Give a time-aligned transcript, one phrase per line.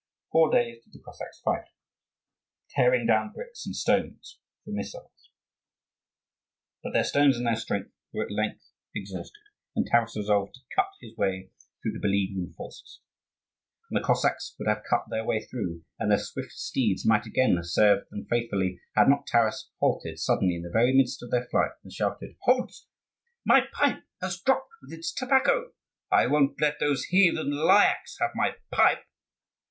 [0.31, 1.67] Four days did the Cossacks fight,
[2.71, 5.29] tearing down bricks and stones for missiles.
[6.81, 9.43] But their stones and their strength were at length exhausted,
[9.75, 11.51] and Taras resolved to cut his way
[11.83, 13.01] through the beleaguering forces.
[13.91, 17.55] And the Cossacks would have cut their way through, and their swift steeds might again
[17.57, 21.45] have served them faithfully, had not Taras halted suddenly in the very midst of their
[21.45, 22.73] flight, and shouted, "Halt!
[23.45, 25.73] my pipe has dropped with its tobacco:
[26.11, 29.03] I won't let those heathen Lyakhs have my pipe!"